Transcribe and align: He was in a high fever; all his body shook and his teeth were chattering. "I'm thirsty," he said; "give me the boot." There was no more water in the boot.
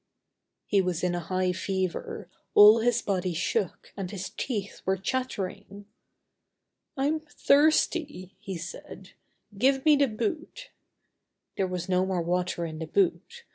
He 0.65 0.81
was 0.81 1.03
in 1.03 1.13
a 1.13 1.19
high 1.19 1.51
fever; 1.51 2.27
all 2.55 2.79
his 2.79 3.03
body 3.03 3.35
shook 3.35 3.93
and 3.95 4.09
his 4.09 4.31
teeth 4.31 4.81
were 4.83 4.97
chattering. 4.97 5.85
"I'm 6.97 7.19
thirsty," 7.19 8.35
he 8.39 8.57
said; 8.57 9.11
"give 9.55 9.85
me 9.85 9.95
the 9.97 10.07
boot." 10.07 10.71
There 11.55 11.67
was 11.67 11.87
no 11.87 12.03
more 12.03 12.23
water 12.23 12.65
in 12.65 12.79
the 12.79 12.87
boot. 12.87 13.43